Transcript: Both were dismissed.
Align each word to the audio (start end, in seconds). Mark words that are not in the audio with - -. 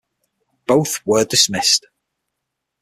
Both 0.65 1.05
were 1.05 1.25
dismissed. 1.25 1.85